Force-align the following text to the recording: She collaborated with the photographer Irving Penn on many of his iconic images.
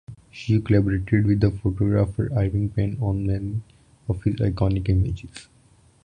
She 0.31 0.59
collaborated 0.59 1.27
with 1.27 1.41
the 1.41 1.51
photographer 1.51 2.31
Irving 2.35 2.69
Penn 2.69 2.97
on 3.01 3.27
many 3.27 3.61
of 4.09 4.23
his 4.23 4.37
iconic 4.37 4.89
images. 4.89 5.47